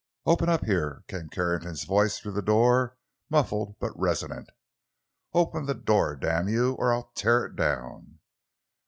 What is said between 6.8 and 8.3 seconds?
I'll tear it down!"